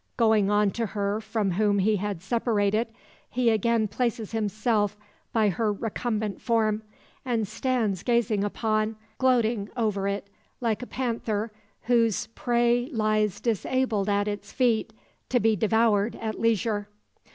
[0.17, 2.87] Going on to her from whom he had separated,
[3.29, 4.97] he again places himself
[5.31, 6.81] by her recumbent form,
[7.23, 10.27] and stands gazing upon, gloating over it,
[10.59, 11.51] like a panther
[11.83, 14.91] whose prey lies disabled at its feet,
[15.29, 16.87] to be devoured at leisure.